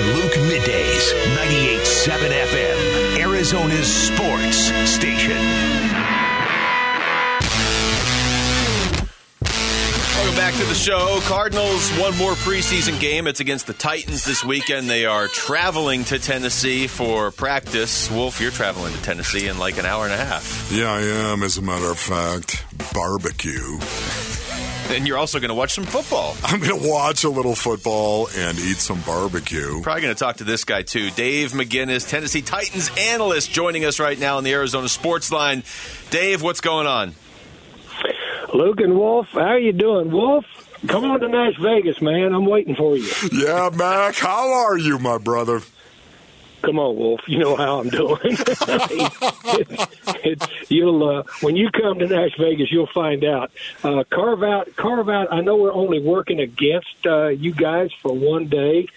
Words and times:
and 0.00 0.16
Luke 0.16 0.32
middays. 0.32 1.12
98.7 1.36 2.30
FM, 2.30 3.18
Arizona's 3.20 3.92
sports 3.92 4.56
station. 4.90 5.36
Welcome 10.16 10.36
back 10.36 10.54
to 10.54 10.64
the 10.64 10.74
show. 10.74 11.18
Cardinals 11.22 11.90
one 11.98 12.16
more 12.16 12.32
preseason 12.32 12.98
game. 13.00 13.26
It's 13.26 13.40
against 13.40 13.66
the 13.66 13.72
Titans 13.74 14.24
this 14.24 14.44
weekend. 14.44 14.88
They 14.88 15.04
are 15.04 15.26
traveling 15.28 16.04
to 16.04 16.18
Tennessee 16.18 16.86
for 16.86 17.30
practice. 17.30 18.10
Wolf, 18.10 18.40
you're 18.40 18.50
traveling 18.50 18.94
to 18.94 19.02
Tennessee 19.02 19.48
in 19.48 19.58
like 19.58 19.78
an 19.78 19.86
hour 19.86 20.04
and 20.04 20.14
a 20.14 20.16
half. 20.16 20.70
Yeah, 20.72 20.92
I 20.92 21.00
am, 21.00 21.42
as 21.42 21.58
a 21.58 21.62
matter 21.62 21.90
of 21.90 21.98
fact. 21.98 22.64
Barbecue. 22.94 23.78
And 24.90 25.06
you're 25.06 25.18
also 25.18 25.38
going 25.38 25.50
to 25.50 25.54
watch 25.54 25.72
some 25.72 25.84
football. 25.84 26.36
I'm 26.44 26.60
going 26.60 26.80
to 26.80 26.88
watch 26.88 27.24
a 27.24 27.28
little 27.28 27.54
football 27.54 28.28
and 28.36 28.58
eat 28.58 28.78
some 28.78 29.00
barbecue. 29.02 29.80
Probably 29.82 30.02
going 30.02 30.14
to 30.14 30.18
talk 30.18 30.38
to 30.38 30.44
this 30.44 30.64
guy 30.64 30.82
too. 30.82 31.10
Dave 31.10 31.52
McGinnis, 31.52 32.08
Tennessee 32.08 32.42
Titans 32.42 32.90
analyst, 32.98 33.50
joining 33.52 33.84
us 33.84 34.00
right 34.00 34.18
now 34.18 34.36
on 34.36 34.44
the 34.44 34.52
Arizona 34.52 34.88
Sports 34.88 35.30
Line. 35.30 35.62
Dave, 36.10 36.42
what's 36.42 36.60
going 36.60 36.86
on? 36.86 37.14
Luke 38.52 38.80
and 38.80 38.94
Wolf, 38.98 39.28
how 39.32 39.40
are 39.40 39.58
you 39.58 39.72
doing? 39.72 40.10
Wolf, 40.10 40.44
come 40.88 41.04
on 41.04 41.20
to 41.20 41.28
Las 41.28 41.54
Vegas, 41.60 42.02
man. 42.02 42.34
I'm 42.34 42.46
waiting 42.46 42.74
for 42.74 42.96
you. 42.96 43.08
Yeah, 43.32 43.70
Mac, 43.72 44.16
how 44.16 44.52
are 44.52 44.76
you, 44.76 44.98
my 44.98 45.18
brother? 45.18 45.60
Come 46.62 46.78
on, 46.78 46.96
Wolf. 46.96 47.20
You 47.26 47.38
know 47.38 47.56
how 47.56 47.80
I'm 47.80 47.88
doing. 47.88 48.18
it, 50.24 50.48
you'll 50.68 51.08
uh, 51.08 51.22
when 51.40 51.56
you 51.56 51.70
come 51.70 51.98
to 51.98 52.06
Nash 52.06 52.36
Vegas, 52.38 52.70
you'll 52.70 52.86
find 52.88 53.24
out. 53.24 53.50
Uh, 53.82 54.04
carve 54.10 54.42
out, 54.42 54.74
carve 54.76 55.08
out. 55.08 55.32
I 55.32 55.40
know 55.40 55.56
we're 55.56 55.72
only 55.72 56.00
working 56.00 56.40
against 56.40 57.06
uh, 57.06 57.28
you 57.28 57.52
guys 57.52 57.90
for 58.02 58.14
one 58.14 58.48
day. 58.48 58.88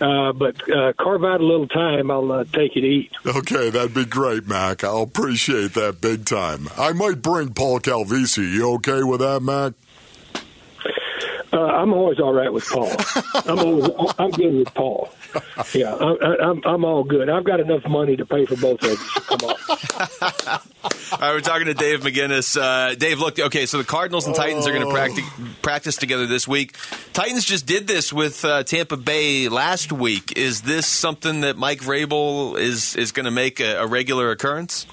Uh, 0.00 0.32
but 0.32 0.56
uh, 0.68 0.92
carve 0.94 1.24
out 1.24 1.40
a 1.40 1.44
little 1.44 1.68
time. 1.68 2.10
I'll 2.10 2.32
uh, 2.32 2.44
take 2.44 2.76
it 2.76 2.80
to 2.80 2.86
eat. 2.86 3.12
Okay, 3.24 3.70
that'd 3.70 3.94
be 3.94 4.04
great, 4.04 4.46
Mac. 4.46 4.82
I'll 4.82 5.02
appreciate 5.02 5.74
that 5.74 6.00
big 6.00 6.24
time. 6.24 6.68
I 6.76 6.92
might 6.92 7.22
bring 7.22 7.54
Paul 7.54 7.78
Calvisi. 7.78 8.52
You 8.54 8.74
okay 8.74 9.04
with 9.04 9.20
that, 9.20 9.40
Mac? 9.40 9.74
Uh, 11.54 11.66
I'm 11.66 11.92
always 11.92 12.18
all 12.18 12.32
right 12.32 12.52
with 12.52 12.68
Paul. 12.68 12.90
I'm 13.46 13.58
always, 13.60 13.88
I'm 14.18 14.30
good 14.32 14.54
with 14.54 14.74
Paul. 14.74 15.08
Yeah, 15.72 15.94
I, 15.94 16.48
I'm 16.48 16.60
I'm 16.64 16.84
all 16.84 17.04
good. 17.04 17.28
I've 17.28 17.44
got 17.44 17.60
enough 17.60 17.86
money 17.86 18.16
to 18.16 18.26
pay 18.26 18.44
for 18.44 18.56
both 18.56 18.82
of 18.82 18.90
us. 18.90 19.08
Come 19.28 19.38
on. 19.48 20.60
All 21.12 21.20
right, 21.20 21.34
we're 21.34 21.40
talking 21.40 21.66
to 21.66 21.74
Dave 21.74 22.00
McGinnis. 22.00 22.60
Uh, 22.60 22.94
Dave, 22.96 23.20
look, 23.20 23.38
okay, 23.38 23.66
so 23.66 23.78
the 23.78 23.84
Cardinals 23.84 24.26
and 24.26 24.34
Titans 24.34 24.66
are 24.66 24.72
going 24.72 24.86
to 24.86 24.92
practice, 24.92 25.24
practice 25.62 25.96
together 25.96 26.26
this 26.26 26.48
week. 26.48 26.76
Titans 27.12 27.44
just 27.44 27.66
did 27.66 27.86
this 27.86 28.12
with 28.12 28.44
uh, 28.44 28.64
Tampa 28.64 28.96
Bay 28.96 29.48
last 29.48 29.92
week. 29.92 30.36
Is 30.36 30.62
this 30.62 30.86
something 30.86 31.42
that 31.42 31.56
Mike 31.56 31.80
Vrabel 31.80 32.58
is 32.58 32.96
is 32.96 33.12
going 33.12 33.24
to 33.24 33.30
make 33.30 33.60
a, 33.60 33.76
a 33.76 33.86
regular 33.86 34.30
occurrence? 34.30 34.86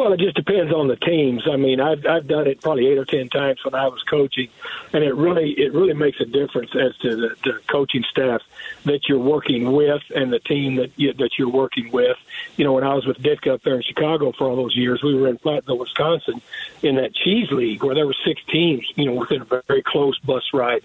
Well, 0.00 0.14
it 0.14 0.20
just 0.20 0.34
depends 0.34 0.72
on 0.72 0.88
the 0.88 0.96
teams. 0.96 1.42
I 1.46 1.56
mean, 1.56 1.78
I've 1.78 2.06
I've 2.06 2.26
done 2.26 2.46
it 2.46 2.62
probably 2.62 2.86
eight 2.86 2.96
or 2.96 3.04
ten 3.04 3.28
times 3.28 3.62
when 3.62 3.74
I 3.74 3.86
was 3.86 4.02
coaching, 4.04 4.48
and 4.94 5.04
it 5.04 5.14
really 5.14 5.50
it 5.50 5.74
really 5.74 5.92
makes 5.92 6.18
a 6.22 6.24
difference 6.24 6.70
as 6.74 6.96
to 7.02 7.16
the, 7.16 7.36
the 7.44 7.60
coaching 7.66 8.02
staff 8.10 8.40
that 8.84 9.08
you're 9.08 9.18
working 9.18 9.72
with 9.72 10.02
and 10.14 10.32
the 10.32 10.38
team 10.38 10.76
that 10.76 10.90
you, 10.96 11.12
that 11.14 11.38
you're 11.38 11.50
working 11.50 11.90
with. 11.92 12.16
You 12.56 12.64
know, 12.64 12.72
when 12.72 12.84
I 12.84 12.94
was 12.94 13.06
with 13.06 13.18
Ditka 13.18 13.54
up 13.54 13.62
there 13.62 13.74
in 13.74 13.82
Chicago 13.82 14.32
for 14.32 14.48
all 14.48 14.56
those 14.56 14.76
years, 14.76 15.02
we 15.02 15.14
were 15.14 15.28
in 15.28 15.38
Platteville, 15.38 15.78
Wisconsin, 15.78 16.40
in 16.82 16.96
that 16.96 17.14
cheese 17.14 17.50
league 17.50 17.82
where 17.82 17.94
there 17.94 18.06
were 18.06 18.16
six 18.24 18.42
teams. 18.44 18.86
You 18.96 19.06
know, 19.06 19.14
within 19.14 19.42
a 19.42 19.62
very 19.66 19.82
close 19.82 20.18
bus 20.18 20.44
ride 20.52 20.82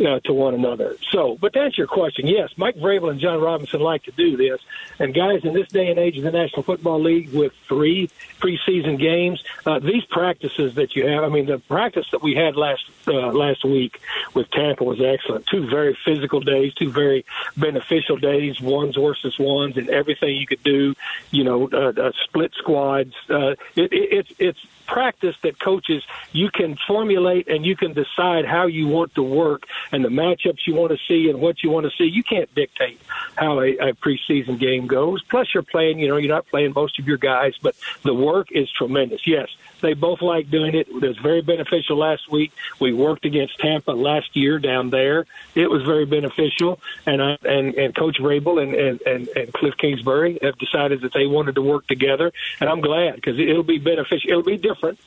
uh, 0.00 0.20
to 0.20 0.32
one 0.32 0.54
another. 0.54 0.96
So, 1.10 1.36
but 1.40 1.52
to 1.54 1.60
answer 1.60 1.82
your 1.82 1.86
question, 1.86 2.26
yes, 2.26 2.50
Mike 2.56 2.76
Vrabel 2.76 3.10
and 3.10 3.20
Jon 3.20 3.40
Robinson 3.40 3.80
like 3.80 4.04
to 4.04 4.12
do 4.12 4.36
this, 4.36 4.60
and 4.98 5.14
guys, 5.14 5.44
in 5.44 5.54
this 5.54 5.68
day 5.68 5.88
and 5.88 5.98
age 5.98 6.18
of 6.18 6.24
the 6.24 6.32
National 6.32 6.62
Football 6.62 7.02
League 7.02 7.32
with 7.32 7.52
three 7.66 8.10
preseason 8.40 8.98
games. 8.98 9.42
Uh, 9.66 9.78
these 9.78 10.04
practices 10.04 10.74
that 10.74 10.94
you 10.94 11.06
have, 11.06 11.24
I 11.24 11.28
mean, 11.28 11.46
the 11.46 11.58
practice 11.58 12.06
that 12.12 12.22
we 12.22 12.34
had 12.34 12.56
last 12.56 12.84
uh, 13.06 13.32
last 13.32 13.64
week 13.64 14.00
with 14.34 14.50
Tampa 14.50 14.84
was 14.84 15.00
excellent. 15.00 15.46
Two 15.46 15.68
very 15.68 15.96
physical 16.04 16.40
days, 16.40 16.74
two 16.74 16.90
very 16.90 17.24
beneficial 17.56 18.16
days, 18.16 18.60
ones 18.60 18.96
versus 18.96 19.38
ones, 19.38 19.76
and 19.76 19.88
everything 19.88 20.36
you 20.36 20.46
could 20.46 20.62
do. 20.62 20.94
You 21.30 21.44
know, 21.44 21.68
uh, 21.72 21.92
uh, 22.00 22.12
split 22.24 22.52
squads. 22.58 23.14
Uh, 23.28 23.50
it, 23.76 23.92
it, 23.92 23.92
it's 23.92 24.32
it's 24.38 24.66
practice 24.88 25.36
that 25.42 25.60
coaches 25.60 26.02
you 26.32 26.50
can 26.50 26.76
formulate 26.88 27.46
and 27.46 27.64
you 27.64 27.76
can 27.76 27.92
decide 27.92 28.44
how 28.46 28.66
you 28.66 28.88
want 28.88 29.14
to 29.14 29.22
work 29.22 29.64
and 29.92 30.04
the 30.04 30.08
matchups 30.08 30.66
you 30.66 30.74
want 30.74 30.90
to 30.90 30.98
see 31.06 31.28
and 31.28 31.40
what 31.40 31.62
you 31.62 31.70
want 31.70 31.84
to 31.84 31.92
see. 31.96 32.04
You 32.04 32.24
can't 32.24 32.52
dictate 32.54 33.00
how 33.36 33.60
a, 33.60 33.76
a 33.76 33.92
preseason 33.92 34.58
game 34.58 34.86
goes. 34.86 35.22
Plus, 35.24 35.46
you're 35.52 35.62
playing. 35.62 35.98
You 36.00 36.08
know, 36.08 36.16
you're 36.16 36.34
not 36.34 36.46
playing 36.48 36.72
most 36.74 36.98
of 36.98 37.06
your 37.06 37.18
guys, 37.18 37.54
but 37.62 37.76
the 38.02 38.14
work 38.14 38.48
is 38.50 38.68
tremendous. 38.70 39.26
Yes, 39.26 39.48
they 39.80 39.92
both 39.92 40.22
like 40.22 40.50
doing 40.50 40.74
it. 40.74 40.88
It 40.88 41.02
was 41.02 41.18
very 41.18 41.42
beneficial 41.42 41.98
last 41.98 42.30
week. 42.30 42.52
We 42.80 42.92
worked 42.92 43.26
against 43.26 43.58
Tampa 43.58 43.92
last 43.92 44.34
year 44.34 44.58
down 44.58 44.90
there. 44.90 45.26
It 45.54 45.70
was 45.70 45.82
very 45.82 46.06
beneficial, 46.06 46.80
and 47.06 47.20
and 47.44 47.74
and 47.74 47.96
Coach 47.96 48.18
Vrabel 48.18 48.62
and, 48.62 48.74
and 48.74 49.00
and 49.02 49.28
and 49.28 49.52
Cliff 49.52 49.74
Kingsbury 49.78 50.38
have 50.42 50.56
decided 50.58 51.02
that 51.02 51.12
they 51.12 51.26
wanted 51.26 51.56
to 51.56 51.62
work 51.62 51.86
together, 51.86 52.32
and 52.60 52.68
I'm 52.68 52.80
glad 52.80 53.16
because 53.16 53.38
it'll 53.38 53.62
be 53.62 53.78
beneficial. 53.78 54.30
It'll 54.30 54.42
be 54.42 54.56
different. 54.56 54.98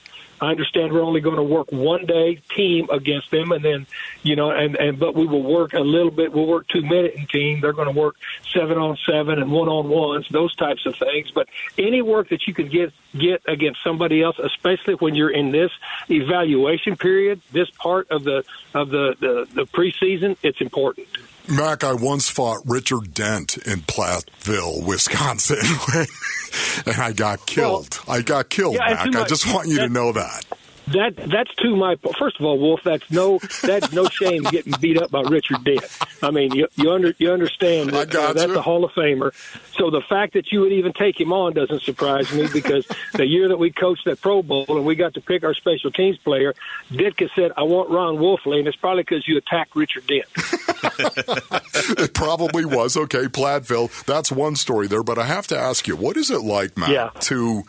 I 0.42 0.50
understand 0.50 0.92
we're 0.92 1.04
only 1.04 1.22
going 1.22 1.36
to 1.36 1.44
work 1.44 1.72
one 1.72 2.08
day 2.08 2.42
team 2.56 2.90
against 2.90 3.30
them, 3.30 3.52
and 3.52 3.64
then 3.64 3.86
you 4.24 4.36
know, 4.36 4.50
and 4.50 4.76
and 4.76 4.98
but 4.98 5.14
we 5.14 5.28
will 5.28 5.44
work 5.44 5.74
a 5.74 5.80
little 5.80 6.10
bit. 6.10 6.34
We'll 6.34 6.48
work 6.48 6.68
two 6.68 6.82
minute 6.82 7.14
in 7.16 7.28
team. 7.28 7.62
They're 7.62 7.74
going 7.74 7.94
to 7.94 8.00
work 8.00 8.16
seven 8.52 8.80
on 8.80 8.98
seven 9.08 9.40
and 9.40 9.52
one 9.52 9.70
on 9.70 9.88
ones, 9.88 10.28
those 10.32 10.56
types 10.56 10.88
of 10.88 10.96
things. 10.96 11.30
But 11.30 11.48
any 11.78 12.02
work 12.02 12.30
that 12.30 12.48
you 12.48 12.56
can 12.56 12.70
get 12.70 12.92
get 13.14 13.44
against 13.48 13.84
somebody 13.84 14.24
else, 14.24 14.40
especially 14.40 14.96
when 14.96 15.14
you're 15.14 15.30
in 15.30 15.52
this 15.52 15.72
evaluation 16.10 16.96
period, 16.96 17.42
this 17.52 17.70
part 17.70 18.10
of 18.10 18.24
the 18.24 18.44
of 18.74 18.90
the 18.90 19.16
the, 19.20 19.48
the 19.54 19.68
preseason, 19.68 20.38
it's 20.42 20.60
important. 20.60 21.08
Mac, 21.48 21.84
I 21.84 21.94
once 21.94 22.30
fought 22.30 22.60
Richard 22.66 23.14
Dent 23.14 23.58
in 23.58 23.80
Platteville, 23.80 24.86
Wisconsin, 24.86 25.58
and 26.86 27.02
I 27.02 27.12
got 27.14 27.46
killed. 27.46 28.00
Well, 28.08 28.18
I 28.18 28.22
got 28.22 28.50
killed, 28.50 28.76
yeah, 28.76 28.94
Mac. 28.94 29.16
I 29.16 29.26
just 29.26 29.52
want 29.52 29.68
you 29.68 29.80
to 29.80 29.90
know 29.90 30.12
that. 30.12 30.46
That 30.94 31.16
that's 31.16 31.54
to 31.56 31.76
my 31.76 31.96
first 32.18 32.40
of 32.40 32.46
all, 32.46 32.60
Wolf. 32.60 32.82
That's 32.84 33.10
no 33.12 33.40
that's 33.64 33.92
no 33.94 34.06
shame 34.06 34.44
getting 34.44 34.74
beat 34.80 35.02
up 35.02 35.12
by 35.12 35.22
Richard 35.22 35.64
Dent. 35.64 35.86
I 36.22 36.32
mean, 36.32 36.54
you 36.54 36.68
you, 36.76 36.92
under, 36.92 37.14
you 37.18 37.32
understand 37.32 37.92
that 37.92 38.14
uh, 38.14 38.34
that's 38.34 38.52
a 38.52 38.62
Hall 38.62 38.84
of 38.84 38.92
Famer. 38.92 39.34
So 39.76 39.90
the 39.90 40.02
fact 40.02 40.34
that 40.34 40.52
you 40.52 40.62
would 40.62 40.74
even 40.74 40.94
take 40.94 41.20
him 41.20 41.34
on 41.34 41.54
doesn't 41.54 41.82
surprise 41.82 42.34
me 42.34 42.48
because 42.52 42.88
the 43.14 43.26
year 43.26 43.48
that 43.50 43.58
we 43.58 43.72
coached 43.72 44.06
that 44.06 44.22
Pro 44.22 44.42
Bowl 44.44 44.66
and 44.70 44.86
we 44.86 44.96
got 44.96 45.14
to 45.16 45.22
pick 45.22 45.44
our 45.44 45.54
special 45.54 45.92
teams 45.92 46.18
player, 46.18 46.54
Ditka 46.90 47.30
said, 47.36 47.52
"I 47.58 47.64
want 47.64 47.90
Ron 47.90 48.18
Wolfley," 48.18 48.60
and 48.60 48.68
it's 48.68 48.78
probably 48.78 49.04
because 49.04 49.28
you 49.28 49.38
attacked 49.38 49.76
Richard 49.76 50.08
Dent. 50.08 50.26
it 52.00 52.14
probably 52.14 52.66
was 52.66 52.98
okay, 52.98 53.26
Platteville. 53.26 54.06
That's 54.06 54.32
one 54.32 54.56
story 54.56 54.88
there, 54.88 55.04
but 55.04 55.18
I 55.18 55.26
have 55.26 55.48
to 55.48 55.58
ask 55.58 55.88
you, 55.88 55.96
what 55.96 56.18
is 56.18 56.32
it 56.32 56.42
like, 56.42 56.78
Matt, 56.78 56.90
yeah. 56.90 57.10
to 57.22 57.64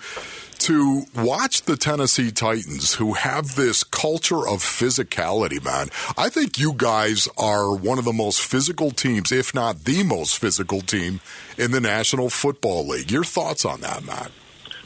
to 0.62 1.05
watch 1.17 1.62
the 1.62 1.77
Tennessee 1.77 2.31
Titans, 2.31 2.95
who 2.95 3.15
have 3.15 3.56
this 3.56 3.83
culture 3.83 4.47
of 4.47 4.62
physicality, 4.62 5.62
man. 5.65 5.89
I 6.17 6.28
think 6.28 6.59
you 6.59 6.73
guys 6.77 7.28
are 7.37 7.75
one 7.75 7.99
of 7.99 8.05
the 8.05 8.12
most 8.12 8.43
physical 8.43 8.91
teams, 8.91 9.33
if 9.33 9.55
not 9.55 9.84
the 9.84 10.03
most 10.03 10.39
physical 10.39 10.81
team 10.81 11.21
in 11.59 11.73
the 11.73 11.81
National 11.81 12.31
Football 12.31 12.87
League. 12.87 13.11
Your 13.11 13.25
thoughts 13.25 13.65
on 13.65 13.81
that, 13.81 14.05
Matt? 14.05 14.31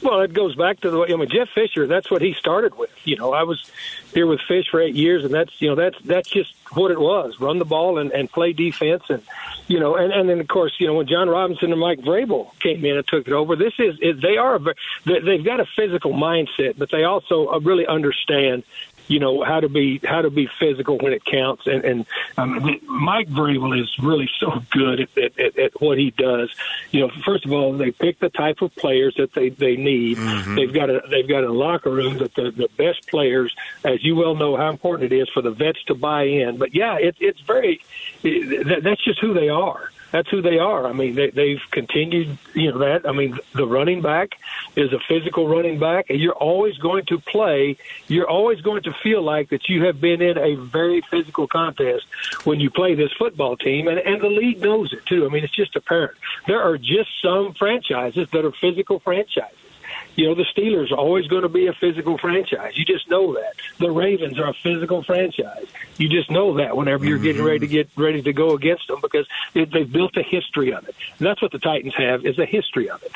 Well, 0.02 0.20
it 0.20 0.32
goes 0.32 0.54
back 0.54 0.80
to 0.80 0.90
the 0.90 0.98
way 0.98 1.08
I 1.12 1.16
mean 1.16 1.28
Jeff 1.28 1.48
Fisher. 1.50 1.86
That's 1.86 2.10
what 2.10 2.22
he 2.22 2.34
started 2.34 2.76
with. 2.76 2.90
You 3.04 3.16
know, 3.16 3.32
I 3.32 3.42
was 3.44 3.70
here 4.12 4.26
with 4.26 4.40
Fish 4.40 4.68
for 4.70 4.80
eight 4.80 4.94
years, 4.94 5.24
and 5.24 5.32
that's 5.32 5.60
you 5.60 5.68
know 5.68 5.74
that's 5.74 5.98
that's 6.04 6.28
just 6.28 6.54
what 6.72 6.90
it 6.90 7.00
was: 7.00 7.40
run 7.40 7.58
the 7.58 7.64
ball 7.64 7.98
and, 7.98 8.12
and 8.12 8.30
play 8.30 8.52
defense, 8.52 9.04
and 9.08 9.22
you 9.68 9.80
know, 9.80 9.96
and 9.96 10.12
and 10.12 10.28
then 10.28 10.40
of 10.40 10.48
course 10.48 10.72
you 10.78 10.86
know 10.86 10.94
when 10.94 11.06
Jon 11.06 11.28
Robinson 11.28 11.72
and 11.72 11.80
Mike 11.80 12.00
Vrabel 12.00 12.56
came 12.60 12.84
in 12.84 12.96
and 12.96 13.06
took 13.06 13.26
it 13.26 13.32
over. 13.32 13.56
This 13.56 13.74
is, 13.78 13.98
they 14.22 14.36
are 14.36 14.58
they've 15.04 15.44
got 15.44 15.60
a 15.60 15.66
physical 15.76 16.12
mindset, 16.12 16.78
but 16.78 16.90
they 16.90 17.04
also 17.04 17.48
uh, 17.48 17.58
really 17.60 17.86
understand 17.86 18.64
you 19.08 19.20
know 19.20 19.44
how 19.44 19.60
to 19.60 19.68
be 19.68 20.00
how 20.04 20.22
to 20.22 20.30
be 20.30 20.48
physical 20.58 20.98
when 20.98 21.12
it 21.12 21.24
counts. 21.24 21.66
And, 21.66 21.84
and 21.84 22.06
um, 22.36 22.78
Mike 22.86 23.28
Vrabel 23.28 23.80
is 23.80 23.90
really 23.98 24.28
so 24.40 24.62
good 24.70 25.00
at, 25.00 25.38
at, 25.38 25.58
at, 25.58 25.80
what 25.80 25.98
he 25.98 26.10
does. 26.10 26.50
You 26.90 27.00
know, 27.00 27.10
first 27.24 27.44
of 27.44 27.52
all, 27.52 27.72
they 27.72 27.90
pick 27.90 28.18
the 28.18 28.30
type 28.30 28.62
of 28.62 28.74
players 28.76 29.14
that 29.18 29.32
they 29.32 29.50
they 29.50 29.76
need. 29.76 30.18
Mm-hmm. 30.18 30.54
They've 30.56 30.72
got 30.72 30.90
a 30.90 31.02
they've 31.10 31.28
got 31.28 31.44
a 31.44 31.52
locker 31.52 31.90
room 31.90 32.18
that 32.18 32.34
the, 32.34 32.50
the 32.50 32.68
best 32.76 33.08
players, 33.08 33.54
as 33.84 34.04
you 34.04 34.16
well 34.16 34.34
know, 34.34 34.56
how 34.56 34.70
important 34.70 35.12
it 35.12 35.16
is 35.16 35.28
for 35.28 35.42
the 35.42 35.50
vets 35.50 35.82
to 35.84 35.94
buy 35.94 36.24
in. 36.24 36.56
But 36.56 36.74
yeah, 36.74 36.96
it, 36.98 37.16
it's 37.20 37.40
very 37.40 37.80
it, 38.22 38.66
that, 38.66 38.82
that's 38.82 39.04
just 39.04 39.20
who 39.20 39.34
they 39.34 39.48
are. 39.48 39.90
That's 40.12 40.28
who 40.30 40.42
they 40.42 40.58
are. 40.58 40.86
I 40.86 40.92
mean, 40.92 41.14
they, 41.14 41.30
they've 41.30 41.60
continued, 41.70 42.38
you 42.54 42.72
know, 42.72 42.78
that. 42.78 43.08
I 43.08 43.12
mean, 43.12 43.38
the 43.54 43.66
running 43.66 44.02
back 44.02 44.36
is 44.76 44.92
a 44.92 44.98
physical 45.08 45.48
running 45.48 45.78
back, 45.78 46.10
and 46.10 46.20
you're 46.20 46.34
always 46.34 46.76
going 46.78 47.06
to 47.06 47.18
play. 47.18 47.76
You're 48.08 48.28
always 48.28 48.60
going 48.60 48.82
to 48.84 48.92
feel 49.02 49.22
like 49.22 49.50
that 49.50 49.68
you 49.68 49.84
have 49.84 50.00
been 50.00 50.22
in 50.22 50.38
a 50.38 50.54
very 50.54 51.02
physical 51.10 51.46
contest 51.46 52.06
when 52.44 52.60
you 52.60 52.70
play 52.70 52.94
this 52.94 53.12
football 53.12 53.56
team, 53.56 53.88
and, 53.88 53.98
and 53.98 54.20
the 54.20 54.28
league 54.28 54.60
knows 54.60 54.92
it 54.92 55.04
too. 55.06 55.26
I 55.26 55.28
mean, 55.28 55.44
it's 55.44 55.54
just 55.54 55.76
apparent. 55.76 56.16
There 56.46 56.62
are 56.62 56.78
just 56.78 57.10
some 57.22 57.54
franchises 57.54 58.28
that 58.30 58.44
are 58.44 58.52
physical 58.52 59.00
franchises. 59.00 59.58
You 60.16 60.26
know, 60.26 60.34
the 60.34 60.44
Steelers 60.44 60.90
are 60.90 60.96
always 60.96 61.26
going 61.26 61.42
to 61.42 61.48
be 61.48 61.66
a 61.66 61.74
physical 61.74 62.18
franchise. 62.18 62.76
You 62.76 62.84
just 62.84 63.08
know 63.08 63.34
that. 63.34 63.54
The 63.78 63.90
Ravens 63.90 64.38
are 64.38 64.48
a 64.48 64.54
physical 64.54 65.02
franchise. 65.02 65.66
You 65.98 66.08
just 66.08 66.30
know 66.30 66.56
that 66.56 66.76
whenever 66.76 67.04
you're 67.04 67.18
getting 67.18 67.42
mm-hmm. 67.42 67.46
ready 67.46 67.58
to 67.60 67.66
get 67.66 67.90
ready 67.96 68.22
to 68.22 68.32
go 68.32 68.54
against 68.54 68.88
them 68.88 69.00
because 69.02 69.26
it, 69.54 69.70
they've 69.70 69.90
built 69.90 70.16
a 70.16 70.22
history 70.22 70.72
of 70.72 70.88
it. 70.88 70.94
And 71.18 71.26
that's 71.26 71.40
what 71.42 71.52
the 71.52 71.58
Titans 71.58 71.94
have 71.96 72.24
is 72.24 72.38
a 72.38 72.46
history 72.46 72.88
of 72.88 73.02
it. 73.02 73.12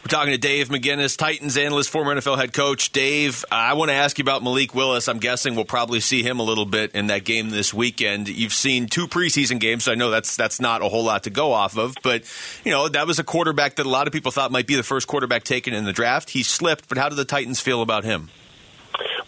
We're 0.00 0.16
talking 0.16 0.32
to 0.32 0.38
Dave 0.38 0.68
McGinnis, 0.68 1.18
Titans 1.18 1.56
analyst, 1.56 1.90
former 1.90 2.14
NFL 2.14 2.38
head 2.38 2.52
coach. 2.52 2.92
Dave, 2.92 3.44
I 3.50 3.74
want 3.74 3.90
to 3.90 3.94
ask 3.94 4.16
you 4.16 4.22
about 4.22 4.42
Malik 4.44 4.74
Willis. 4.74 5.08
I'm 5.08 5.18
guessing 5.18 5.54
we'll 5.56 5.64
probably 5.64 6.00
see 6.00 6.22
him 6.22 6.38
a 6.38 6.44
little 6.44 6.64
bit 6.64 6.92
in 6.92 7.08
that 7.08 7.24
game 7.24 7.50
this 7.50 7.74
weekend. 7.74 8.28
You've 8.28 8.54
seen 8.54 8.86
two 8.86 9.08
preseason 9.08 9.58
games, 9.58 9.84
so 9.84 9.92
I 9.92 9.96
know 9.96 10.10
that's 10.10 10.36
that's 10.36 10.60
not 10.60 10.82
a 10.82 10.88
whole 10.88 11.04
lot 11.04 11.24
to 11.24 11.30
go 11.30 11.52
off 11.52 11.76
of. 11.76 11.96
But 12.02 12.22
you 12.64 12.70
know 12.70 12.88
that 12.88 13.06
was 13.06 13.18
a 13.18 13.24
quarterback 13.24 13.74
that 13.76 13.86
a 13.86 13.88
lot 13.88 14.06
of 14.06 14.12
people 14.12 14.30
thought 14.30 14.52
might 14.52 14.68
be 14.68 14.76
the 14.76 14.82
first 14.82 15.08
quarterback 15.08 15.42
taken 15.42 15.74
in 15.74 15.84
the 15.84 15.92
draft. 15.92 16.30
He 16.30 16.42
slipped, 16.42 16.88
but 16.88 16.96
how 16.96 17.08
do 17.08 17.16
the 17.16 17.24
Titans 17.24 17.60
feel 17.60 17.82
about 17.82 18.04
him? 18.04 18.30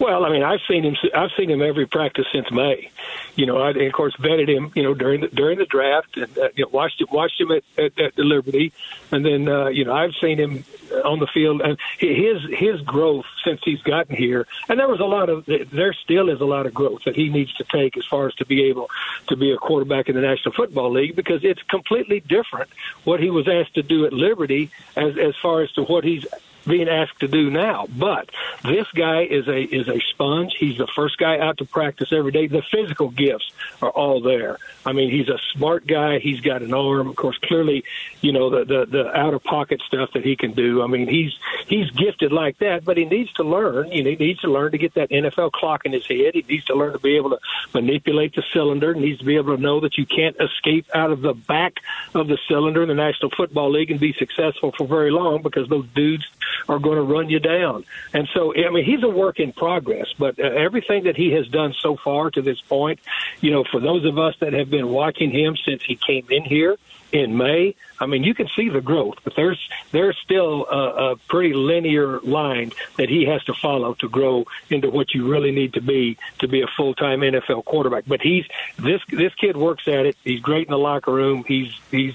Well, 0.00 0.24
I 0.24 0.30
mean, 0.30 0.42
I've 0.42 0.60
seen 0.66 0.82
him. 0.82 0.96
I've 1.14 1.30
seen 1.36 1.50
him 1.50 1.60
every 1.60 1.86
practice 1.86 2.24
since 2.32 2.50
May. 2.50 2.90
You 3.36 3.44
know, 3.44 3.58
I 3.58 3.70
of 3.72 3.92
course 3.92 4.16
vetted 4.16 4.48
him. 4.48 4.72
You 4.74 4.82
know, 4.82 4.94
during 4.94 5.20
the 5.20 5.28
during 5.28 5.58
the 5.58 5.66
draft, 5.66 6.16
and 6.16 6.38
uh, 6.38 6.48
you 6.56 6.64
know, 6.64 6.70
watched 6.72 7.02
watched 7.12 7.38
him 7.38 7.50
at, 7.50 7.62
at, 7.76 8.00
at 8.00 8.16
the 8.16 8.24
Liberty, 8.24 8.72
and 9.12 9.26
then 9.26 9.46
uh, 9.46 9.66
you 9.66 9.84
know, 9.84 9.92
I've 9.92 10.14
seen 10.18 10.38
him 10.38 10.64
on 11.04 11.18
the 11.20 11.26
field 11.26 11.60
and 11.60 11.76
his 11.98 12.38
his 12.50 12.80
growth 12.80 13.26
since 13.44 13.60
he's 13.62 13.82
gotten 13.82 14.16
here. 14.16 14.46
And 14.70 14.80
there 14.80 14.88
was 14.88 15.00
a 15.00 15.04
lot 15.04 15.28
of 15.28 15.44
there 15.44 15.92
still 15.92 16.30
is 16.30 16.40
a 16.40 16.46
lot 16.46 16.64
of 16.64 16.72
growth 16.72 17.04
that 17.04 17.14
he 17.14 17.28
needs 17.28 17.52
to 17.54 17.64
take 17.64 17.98
as 17.98 18.06
far 18.06 18.26
as 18.26 18.34
to 18.36 18.46
be 18.46 18.64
able 18.64 18.88
to 19.26 19.36
be 19.36 19.52
a 19.52 19.58
quarterback 19.58 20.08
in 20.08 20.14
the 20.14 20.22
National 20.22 20.54
Football 20.54 20.92
League 20.92 21.14
because 21.14 21.44
it's 21.44 21.62
completely 21.64 22.20
different 22.20 22.70
what 23.04 23.20
he 23.20 23.28
was 23.28 23.46
asked 23.48 23.74
to 23.74 23.82
do 23.82 24.06
at 24.06 24.14
Liberty 24.14 24.70
as 24.96 25.18
as 25.18 25.36
far 25.36 25.60
as 25.60 25.70
to 25.72 25.82
what 25.82 26.04
he's 26.04 26.24
being 26.66 26.88
asked 26.88 27.20
to 27.20 27.28
do 27.28 27.50
now. 27.50 27.86
But 27.88 28.30
this 28.62 28.86
guy 28.94 29.22
is 29.22 29.48
a 29.48 29.62
is 29.62 29.88
a 29.88 30.00
sponge. 30.10 30.54
He's 30.58 30.78
the 30.78 30.86
first 30.86 31.18
guy 31.18 31.38
out 31.38 31.58
to 31.58 31.64
practice 31.64 32.12
every 32.12 32.32
day. 32.32 32.46
The 32.46 32.62
physical 32.70 33.10
gifts 33.10 33.50
are 33.82 33.90
all 33.90 34.20
there. 34.20 34.58
I 34.84 34.92
mean, 34.92 35.10
he's 35.10 35.28
a 35.28 35.38
smart 35.52 35.86
guy. 35.86 36.18
He's 36.18 36.40
got 36.40 36.62
an 36.62 36.74
arm. 36.74 37.08
Of 37.08 37.16
course, 37.16 37.38
clearly, 37.38 37.84
you 38.20 38.32
know 38.32 38.50
the 38.50 38.64
the, 38.64 38.86
the 38.86 39.16
out 39.16 39.34
of 39.34 39.42
pocket 39.44 39.80
stuff 39.86 40.10
that 40.14 40.24
he 40.24 40.36
can 40.36 40.52
do. 40.52 40.82
I 40.82 40.86
mean, 40.86 41.08
he's 41.08 41.32
he's 41.66 41.90
gifted 41.90 42.32
like 42.32 42.58
that, 42.58 42.84
but 42.84 42.96
he 42.96 43.04
needs 43.04 43.32
to 43.34 43.44
learn. 43.44 43.90
You 43.92 44.02
know, 44.02 44.10
he 44.10 44.16
needs 44.16 44.40
to 44.40 44.50
learn 44.50 44.72
to 44.72 44.78
get 44.78 44.94
that 44.94 45.10
NFL 45.10 45.52
clock 45.52 45.86
in 45.86 45.92
his 45.92 46.06
head. 46.06 46.34
He 46.34 46.44
needs 46.48 46.64
to 46.66 46.74
learn 46.74 46.92
to 46.92 46.98
be 46.98 47.16
able 47.16 47.30
to 47.30 47.38
manipulate 47.74 48.34
the 48.34 48.42
cylinder. 48.52 48.94
He 48.94 49.00
needs 49.00 49.18
to 49.20 49.24
be 49.24 49.36
able 49.36 49.56
to 49.56 49.62
know 49.62 49.80
that 49.80 49.98
you 49.98 50.06
can't 50.06 50.36
escape 50.40 50.86
out 50.94 51.10
of 51.10 51.20
the 51.20 51.34
back 51.34 51.74
of 52.14 52.28
the 52.28 52.38
cylinder 52.48 52.82
in 52.82 52.88
the 52.88 52.94
National 52.94 53.30
Football 53.30 53.72
League 53.72 53.90
and 53.90 54.00
be 54.00 54.12
successful 54.12 54.72
for 54.76 54.86
very 54.86 55.10
long 55.10 55.42
because 55.42 55.68
those 55.68 55.86
dudes 55.94 56.26
are 56.68 56.78
going 56.78 56.96
to 56.96 57.02
run 57.02 57.28
you 57.28 57.40
down. 57.40 57.84
And 58.12 58.28
so, 58.34 58.54
I 58.54 58.70
mean, 58.70 58.84
he's 58.84 59.02
a 59.02 59.08
work 59.08 59.40
in 59.40 59.52
progress, 59.52 60.06
but 60.18 60.38
uh, 60.38 60.42
everything 60.42 61.04
that 61.04 61.16
he 61.16 61.32
has 61.32 61.46
done 61.48 61.74
so 61.80 61.96
far 61.96 62.30
to 62.32 62.42
this 62.42 62.60
point, 62.60 63.00
you 63.40 63.50
know, 63.50 63.64
for 63.64 63.80
those 63.80 64.04
of 64.04 64.18
us 64.18 64.34
that 64.40 64.52
have 64.52 64.70
been 64.70 64.88
watching 64.88 65.30
him 65.30 65.56
since 65.64 65.82
he 65.82 65.96
came 65.96 66.26
in 66.30 66.44
here, 66.44 66.76
in 67.12 67.36
May. 67.36 67.74
I 67.98 68.06
mean, 68.06 68.24
you 68.24 68.34
can 68.34 68.48
see 68.56 68.68
the 68.68 68.80
growth, 68.80 69.16
but 69.24 69.34
there's 69.36 69.58
there's 69.92 70.16
still 70.22 70.66
a, 70.66 71.12
a 71.12 71.16
pretty 71.28 71.54
linear 71.54 72.20
line 72.20 72.72
that 72.96 73.08
he 73.08 73.26
has 73.26 73.42
to 73.44 73.54
follow 73.54 73.94
to 73.94 74.08
grow 74.08 74.46
into 74.70 74.90
what 74.90 75.12
you 75.14 75.30
really 75.30 75.52
need 75.52 75.74
to 75.74 75.80
be 75.80 76.16
to 76.38 76.48
be 76.48 76.62
a 76.62 76.66
full 76.76 76.94
time 76.94 77.20
NFL 77.20 77.64
quarterback. 77.64 78.04
But 78.06 78.20
he's 78.22 78.46
this 78.78 79.00
this 79.08 79.34
kid 79.34 79.56
works 79.56 79.86
at 79.86 80.06
it. 80.06 80.16
He's 80.24 80.40
great 80.40 80.66
in 80.66 80.70
the 80.70 80.78
locker 80.78 81.12
room. 81.12 81.44
He's 81.46 81.72
he's. 81.90 82.14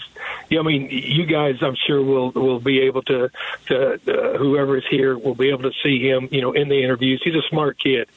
I 0.51 0.61
mean, 0.61 0.89
you 0.89 1.25
guys, 1.25 1.57
I'm 1.61 1.75
sure 1.75 2.01
will 2.01 2.31
will 2.31 2.59
be 2.59 2.81
able 2.81 3.03
to 3.03 3.29
to 3.67 3.93
uh, 3.93 4.37
whoever 4.37 4.77
is 4.77 4.85
here 4.89 5.17
will 5.17 5.35
be 5.35 5.49
able 5.49 5.63
to 5.63 5.73
see 5.83 5.99
him. 5.99 6.29
You 6.31 6.41
know, 6.41 6.53
in 6.53 6.69
the 6.69 6.83
interviews, 6.83 7.21
he's 7.23 7.35
a 7.35 7.47
smart 7.49 7.79
kid. 7.79 8.07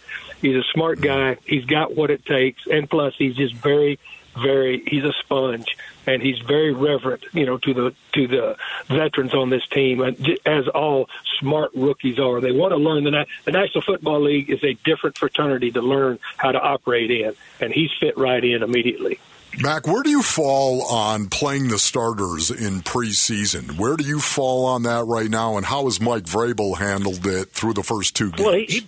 He's 0.40 0.56
a 0.56 0.64
smart 0.72 1.00
guy. 1.00 1.36
He's 1.44 1.64
got 1.64 1.96
what 1.96 2.10
it 2.10 2.24
takes, 2.24 2.66
and 2.66 2.88
plus, 2.88 3.14
he's 3.16 3.34
just 3.34 3.54
very 3.54 3.98
very 4.42 4.82
he's 4.86 5.04
a 5.04 5.12
sponge 5.24 5.76
and 6.06 6.22
he's 6.22 6.38
very 6.38 6.72
reverent 6.72 7.24
you 7.32 7.46
know 7.46 7.58
to 7.58 7.74
the 7.74 7.94
to 8.12 8.26
the 8.26 8.56
veterans 8.88 9.34
on 9.34 9.50
this 9.50 9.66
team 9.68 10.00
And 10.00 10.38
as 10.46 10.68
all 10.68 11.08
smart 11.40 11.70
rookies 11.74 12.18
are 12.18 12.40
they 12.40 12.52
want 12.52 12.72
to 12.72 12.76
learn 12.76 13.04
the, 13.04 13.26
the 13.44 13.52
national 13.52 13.82
football 13.82 14.20
league 14.22 14.50
is 14.50 14.62
a 14.64 14.74
different 14.84 15.18
fraternity 15.18 15.70
to 15.72 15.80
learn 15.80 16.18
how 16.36 16.52
to 16.52 16.60
operate 16.60 17.10
in 17.10 17.34
and 17.60 17.72
he's 17.72 17.90
fit 18.00 18.16
right 18.16 18.42
in 18.42 18.62
immediately 18.62 19.18
Mac, 19.60 19.88
where 19.88 20.02
do 20.02 20.10
you 20.10 20.22
fall 20.22 20.82
on 20.82 21.28
playing 21.28 21.68
the 21.68 21.78
starters 21.78 22.50
in 22.50 22.80
preseason? 22.82 23.76
Where 23.76 23.96
do 23.96 24.04
you 24.04 24.20
fall 24.20 24.66
on 24.66 24.84
that 24.84 25.04
right 25.06 25.28
now, 25.28 25.56
and 25.56 25.66
how 25.66 25.86
has 25.86 26.00
Mike 26.00 26.24
Vrabel 26.24 26.76
handled 26.76 27.26
it 27.26 27.50
through 27.50 27.72
the 27.72 27.82
first 27.82 28.14
two 28.14 28.30
games? 28.30 28.46
Well, 28.46 28.54
he 28.54 28.86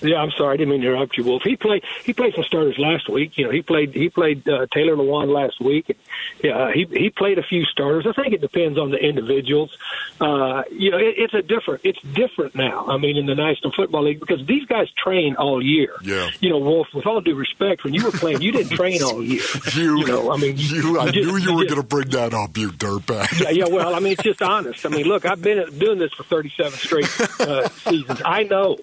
yeah, 0.00 0.16
I'm 0.16 0.30
sorry, 0.32 0.54
I 0.54 0.56
didn't 0.56 0.70
mean 0.70 0.80
to 0.82 0.88
interrupt 0.88 1.16
you, 1.16 1.24
Wolf. 1.24 1.42
He 1.42 1.56
played 1.56 1.82
he 2.04 2.12
played 2.12 2.34
some 2.34 2.44
starters 2.44 2.78
last 2.78 3.08
week. 3.08 3.36
You 3.38 3.44
know, 3.46 3.50
he 3.50 3.62
played 3.62 3.94
he 3.94 4.08
played 4.08 4.48
uh, 4.48 4.66
Taylor 4.72 4.96
Lewan 4.96 5.28
last 5.28 5.60
week. 5.60 5.88
And, 5.88 5.98
yeah, 6.42 6.72
he 6.72 6.86
he 6.90 7.10
played 7.10 7.38
a 7.38 7.42
few 7.42 7.64
starters. 7.64 8.06
I 8.06 8.12
think 8.12 8.34
it 8.34 8.40
depends 8.40 8.78
on 8.78 8.90
the 8.90 8.98
individuals. 8.98 9.76
Uh, 10.20 10.62
you 10.70 10.90
know, 10.90 10.98
it, 10.98 11.14
it's 11.18 11.34
a 11.34 11.42
different 11.42 11.82
it's 11.84 12.00
different 12.02 12.54
now. 12.54 12.86
I 12.86 12.98
mean, 12.98 13.16
in 13.16 13.26
the 13.26 13.34
National 13.34 13.72
Football 13.72 14.04
League 14.04 14.20
because 14.20 14.46
these 14.46 14.66
guys 14.66 14.88
train 14.92 15.36
all 15.36 15.62
year. 15.62 15.94
Yeah. 16.02 16.30
You 16.40 16.50
know, 16.50 16.58
Wolf. 16.58 16.88
With 16.94 17.06
all 17.06 17.20
due 17.20 17.34
respect, 17.34 17.84
when 17.84 17.94
you 17.94 18.04
were 18.04 18.10
playing, 18.10 18.42
you 18.42 18.52
didn't 18.52 18.76
train 18.76 19.02
all 19.02 19.22
year. 19.22 19.42
you, 19.74 19.98
you 19.98 20.06
know, 20.06 20.32
I 20.32 20.36
mean, 20.36 20.54
you. 20.56 20.98
I 20.98 21.10
just, 21.10 21.26
knew 21.28 21.36
you 21.36 21.54
were 21.54 21.64
going 21.64 21.80
to 21.80 21.82
bring 21.82 22.08
that 22.10 22.34
up, 22.34 22.56
you 22.56 22.70
dirtbag. 22.70 23.40
Yeah, 23.40 23.50
yeah. 23.50 23.68
Well, 23.68 23.94
I 23.94 24.00
mean, 24.00 24.12
it's 24.12 24.22
just 24.22 24.42
honest. 24.42 24.86
I 24.86 24.88
mean, 24.88 25.06
look, 25.06 25.24
I've 25.24 25.42
been 25.42 25.78
doing 25.78 25.98
this 25.98 26.12
for 26.12 26.22
37 26.24 26.72
straight 26.72 27.20
uh, 27.40 27.68
seasons. 27.68 28.22
I 28.24 28.44
know. 28.44 28.78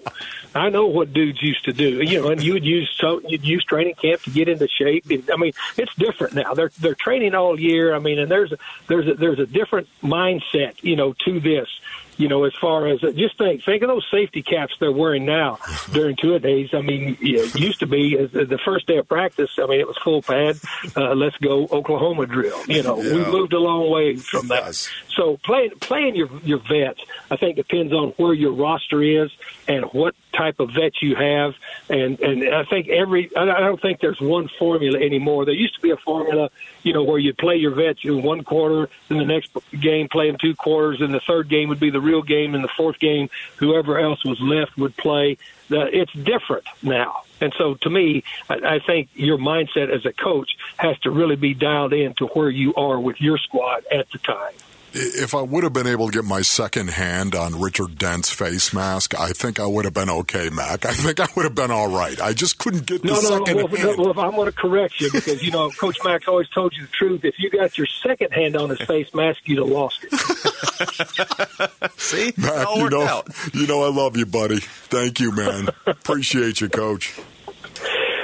I 0.54 0.68
know 0.68 0.86
what 0.86 1.12
dudes 1.12 1.42
used 1.42 1.64
to 1.64 1.72
do. 1.72 2.02
You 2.02 2.22
know, 2.22 2.30
and 2.30 2.42
you 2.42 2.52
would 2.52 2.64
use 2.64 2.92
so 3.00 3.20
you'd 3.26 3.44
use 3.44 3.64
training 3.64 3.94
camp 3.94 4.22
to 4.22 4.30
get 4.30 4.48
into 4.48 4.68
shape. 4.68 5.10
And, 5.10 5.28
I 5.30 5.36
mean, 5.36 5.52
it's 5.76 5.94
different 5.96 6.34
now. 6.34 6.54
They're 6.54 6.70
they're 6.78 6.94
training 6.94 7.23
all 7.32 7.58
year. 7.58 7.94
I 7.94 8.00
mean, 8.00 8.18
and 8.18 8.28
there's 8.28 8.50
a, 8.50 8.58
there's 8.88 9.06
a, 9.06 9.14
there's 9.14 9.38
a 9.38 9.46
different 9.46 9.86
mindset, 10.02 10.82
you 10.82 10.96
know, 10.96 11.12
to 11.24 11.38
this 11.38 11.68
you 12.16 12.28
know, 12.28 12.44
as 12.44 12.54
far 12.60 12.86
as 12.86 13.02
uh, 13.02 13.10
just 13.10 13.36
think, 13.38 13.64
think 13.64 13.82
of 13.82 13.88
those 13.88 14.06
safety 14.10 14.42
caps 14.42 14.74
they're 14.78 14.92
wearing 14.92 15.24
now 15.24 15.58
during 15.92 16.16
two 16.16 16.38
days. 16.38 16.70
I 16.72 16.80
mean, 16.80 17.16
it 17.20 17.58
used 17.58 17.80
to 17.80 17.86
be 17.86 18.18
uh, 18.18 18.26
the 18.32 18.58
first 18.64 18.86
day 18.86 18.98
of 18.98 19.08
practice. 19.08 19.50
I 19.58 19.66
mean, 19.66 19.80
it 19.80 19.86
was 19.86 19.96
full 19.98 20.22
pad. 20.22 20.58
Uh, 20.96 21.14
let's 21.14 21.36
go 21.38 21.66
Oklahoma 21.70 22.26
drill. 22.26 22.64
You 22.66 22.82
know, 22.82 23.00
yeah. 23.00 23.14
we 23.14 23.24
moved 23.30 23.52
a 23.52 23.58
long 23.58 23.90
way 23.90 24.16
from 24.16 24.48
that. 24.48 24.74
So 25.14 25.38
playing 25.44 25.70
playing 25.80 26.16
your 26.16 26.28
your 26.42 26.58
vets, 26.58 27.00
I 27.30 27.36
think 27.36 27.56
depends 27.56 27.92
on 27.92 28.10
where 28.16 28.34
your 28.34 28.52
roster 28.52 29.02
is 29.02 29.30
and 29.68 29.84
what 29.86 30.14
type 30.36 30.60
of 30.60 30.70
vet 30.70 30.92
you 31.00 31.14
have. 31.16 31.54
And 31.88 32.20
and 32.20 32.54
I 32.54 32.64
think 32.64 32.88
every 32.88 33.30
I 33.36 33.44
don't 33.44 33.80
think 33.80 34.00
there's 34.00 34.20
one 34.20 34.48
formula 34.58 34.98
anymore. 34.98 35.44
There 35.44 35.54
used 35.54 35.74
to 35.76 35.80
be 35.80 35.90
a 35.90 35.96
formula, 35.96 36.50
you 36.82 36.92
know, 36.92 37.04
where 37.04 37.18
you 37.18 37.32
play 37.34 37.56
your 37.56 37.74
vets 37.74 38.00
in 38.04 38.22
one 38.22 38.44
quarter, 38.44 38.88
then 39.08 39.18
the 39.18 39.24
next 39.24 39.56
game 39.80 40.08
play 40.08 40.28
in 40.28 40.36
two 40.38 40.54
quarters, 40.54 41.00
and 41.00 41.14
the 41.14 41.20
third 41.20 41.48
game 41.48 41.68
would 41.68 41.80
be 41.80 41.90
the 41.90 42.00
real 42.04 42.22
game, 42.22 42.54
and 42.54 42.62
the 42.62 42.70
fourth 42.76 42.98
game, 42.98 43.28
whoever 43.56 43.98
else 43.98 44.24
was 44.24 44.40
left 44.40 44.76
would 44.76 44.96
play. 44.96 45.38
It's 45.70 46.12
different 46.12 46.64
now. 46.82 47.22
And 47.40 47.52
so, 47.58 47.74
to 47.82 47.90
me, 47.90 48.22
I 48.48 48.78
think 48.78 49.08
your 49.14 49.38
mindset 49.38 49.94
as 49.94 50.06
a 50.06 50.12
coach 50.12 50.50
has 50.76 50.98
to 51.00 51.10
really 51.10 51.36
be 51.36 51.54
dialed 51.54 51.92
in 51.92 52.14
to 52.14 52.26
where 52.26 52.50
you 52.50 52.74
are 52.74 53.00
with 53.00 53.20
your 53.20 53.38
squad 53.38 53.84
at 53.90 54.10
the 54.10 54.18
time 54.18 54.54
if 54.94 55.34
I 55.34 55.42
would 55.42 55.64
have 55.64 55.72
been 55.72 55.86
able 55.86 56.06
to 56.06 56.12
get 56.12 56.24
my 56.24 56.42
second 56.42 56.90
hand 56.90 57.34
on 57.34 57.60
Richard 57.60 57.98
Dent's 57.98 58.30
face 58.30 58.72
mask, 58.72 59.18
I 59.18 59.30
think 59.30 59.58
I 59.58 59.66
would 59.66 59.84
have 59.84 59.94
been 59.94 60.08
okay, 60.08 60.50
Mac. 60.50 60.86
I 60.86 60.92
think 60.92 61.18
I 61.18 61.26
would 61.34 61.44
have 61.44 61.54
been 61.54 61.70
all 61.70 61.88
right. 61.88 62.20
I 62.20 62.32
just 62.32 62.58
couldn't 62.58 62.86
get 62.86 63.02
no, 63.02 63.20
the 63.20 63.22
no, 63.22 63.44
second 63.44 63.56
well, 63.56 63.66
hand. 63.66 63.98
Well, 63.98 64.20
I'm 64.20 64.36
going 64.36 64.46
to 64.46 64.52
correct 64.52 65.00
you 65.00 65.10
because 65.10 65.42
you 65.42 65.50
know 65.50 65.70
Coach 65.70 65.98
Mack's 66.04 66.28
always 66.28 66.48
told 66.48 66.74
you 66.76 66.82
the 66.82 66.92
truth. 66.92 67.24
If 67.24 67.34
you 67.38 67.50
got 67.50 67.76
your 67.76 67.88
second 68.02 68.32
hand 68.32 68.56
on 68.56 68.70
his 68.70 68.80
face 68.86 69.12
mask, 69.14 69.40
you'd 69.46 69.58
have 69.58 69.68
lost 69.68 70.04
it. 70.04 70.53
See, 71.96 72.32
Mac, 72.36 72.68
you 72.76 72.90
know, 72.90 73.02
out. 73.02 73.28
you 73.52 73.66
know, 73.66 73.82
I 73.82 73.88
love 73.88 74.16
you, 74.16 74.26
buddy. 74.26 74.60
Thank 74.60 75.20
you, 75.20 75.32
man. 75.32 75.68
Appreciate 75.86 76.60
you, 76.60 76.68
Coach. 76.68 77.14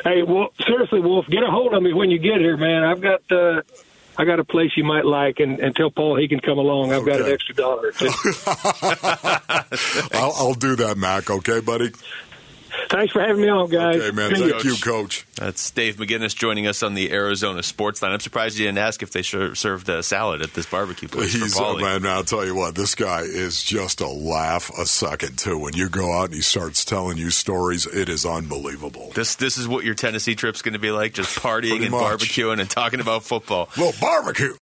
Hey, 0.04 0.22
well, 0.22 0.52
seriously, 0.66 1.00
Wolf, 1.00 1.26
get 1.26 1.42
a 1.42 1.50
hold 1.50 1.74
of 1.74 1.82
me 1.82 1.92
when 1.92 2.10
you 2.10 2.18
get 2.18 2.38
here, 2.38 2.56
man. 2.56 2.84
I've 2.84 3.00
got. 3.00 3.20
Uh, 3.30 3.62
I 4.18 4.24
got 4.24 4.38
a 4.38 4.44
place 4.44 4.72
you 4.76 4.84
might 4.84 5.06
like, 5.06 5.40
and, 5.40 5.58
and 5.60 5.74
tell 5.74 5.90
Paul 5.90 6.18
he 6.18 6.28
can 6.28 6.40
come 6.40 6.58
along. 6.58 6.92
I've 6.92 7.02
okay. 7.02 7.12
got 7.12 7.20
an 7.22 7.32
extra 7.32 7.54
dollar 7.54 7.88
or 7.88 7.92
two. 7.92 8.06
I'll, 10.12 10.32
I'll 10.36 10.54
do 10.54 10.76
that, 10.76 10.96
Mac. 10.98 11.30
Okay, 11.30 11.60
buddy. 11.60 11.92
Thanks 12.90 13.12
for 13.12 13.20
having 13.20 13.40
me 13.40 13.48
on, 13.48 13.70
guys. 13.70 13.96
Okay, 13.96 14.10
man. 14.10 14.34
See 14.34 14.50
Thank 14.50 14.64
you, 14.64 14.74
Coach. 14.74 15.24
That's 15.36 15.70
Dave 15.70 15.96
McGinnis 15.96 16.34
joining 16.34 16.66
us 16.66 16.82
on 16.82 16.94
the 16.94 17.12
Arizona 17.12 17.62
Sports 17.62 18.02
Line. 18.02 18.10
I'm 18.10 18.18
surprised 18.18 18.58
you 18.58 18.66
didn't 18.66 18.78
ask 18.78 19.00
if 19.04 19.12
they 19.12 19.22
served 19.22 19.88
a 19.88 20.02
salad 20.02 20.42
at 20.42 20.54
this 20.54 20.66
barbecue 20.66 21.06
place. 21.06 21.32
He's 21.32 21.56
for 21.56 21.64
uh, 21.64 21.76
man. 21.76 22.04
I'll 22.04 22.24
tell 22.24 22.44
you 22.44 22.56
what. 22.56 22.74
This 22.74 22.96
guy 22.96 23.20
is 23.20 23.62
just 23.62 24.00
a 24.00 24.08
laugh 24.08 24.70
a 24.76 24.86
second 24.86 25.38
too. 25.38 25.56
When 25.56 25.76
you 25.76 25.88
go 25.88 26.12
out 26.12 26.26
and 26.26 26.34
he 26.34 26.40
starts 26.40 26.84
telling 26.84 27.16
you 27.16 27.30
stories, 27.30 27.86
it 27.86 28.08
is 28.08 28.26
unbelievable. 28.26 29.12
This 29.14 29.36
this 29.36 29.56
is 29.56 29.68
what 29.68 29.84
your 29.84 29.94
Tennessee 29.94 30.34
trip's 30.34 30.60
going 30.60 30.72
to 30.72 30.80
be 30.80 30.90
like: 30.90 31.14
just 31.14 31.38
partying 31.38 31.82
and 31.82 31.92
much. 31.92 32.02
barbecuing 32.02 32.58
and 32.60 32.68
talking 32.68 32.98
about 32.98 33.22
football. 33.22 33.68
Little 33.76 33.94
barbecue. 34.00 34.56